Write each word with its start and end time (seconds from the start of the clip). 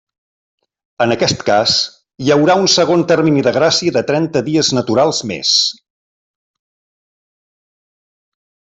En 1.05 1.11
aquest 1.15 1.43
cas, 1.49 1.75
hi 2.27 2.33
haurà 2.37 2.55
un 2.63 2.65
segon 2.77 3.05
termini 3.13 3.45
de 3.49 3.55
gràcia 3.59 3.95
de 3.99 4.05
trenta 4.09 4.45
dies 4.49 4.73
naturals 4.79 5.23
més. 5.35 5.55